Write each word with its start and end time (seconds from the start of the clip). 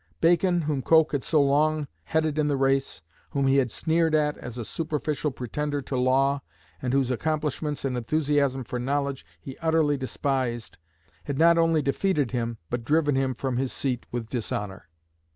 Bacon, 0.19 0.61
whom 0.61 0.81
Coke 0.81 1.11
had 1.11 1.23
so 1.23 1.39
long 1.43 1.87
headed 2.05 2.39
in 2.39 2.47
the 2.47 2.57
race, 2.57 3.03
whom 3.29 3.45
he 3.45 3.57
had 3.57 3.69
sneered 3.71 4.15
at 4.15 4.35
as 4.39 4.57
a 4.57 4.65
superficial 4.65 5.29
pretender 5.29 5.79
to 5.83 5.95
law, 5.95 6.41
and 6.81 6.91
whose 6.91 7.11
accomplishments 7.11 7.85
and 7.85 7.95
enthusiasm 7.95 8.63
for 8.63 8.79
knowledge 8.79 9.23
he 9.39 9.59
utterly 9.59 9.97
despised, 9.97 10.79
had 11.25 11.37
not 11.37 11.59
only 11.59 11.83
defeated 11.83 12.31
him, 12.31 12.57
but 12.71 12.83
driven 12.83 13.13
him 13.13 13.35
from 13.35 13.57
his 13.57 13.71
seat 13.71 14.07
with 14.11 14.27
dishonour. 14.27 14.89